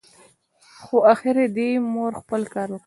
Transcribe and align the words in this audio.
خو 0.83 0.97
اخر 1.13 1.35
دي 1.55 1.69
مور 1.93 2.11
خپل 2.21 2.41
کار 2.53 2.67
وکړ! 2.69 2.79